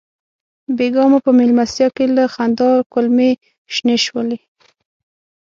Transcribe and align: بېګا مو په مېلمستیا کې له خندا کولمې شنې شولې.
بېګا 0.77 1.03
مو 1.11 1.17
په 1.25 1.31
مېلمستیا 1.39 1.87
کې 1.95 2.05
له 2.15 2.23
خندا 2.33 2.69
کولمې 2.93 3.31
شنې 3.73 3.97
شولې. 4.05 4.37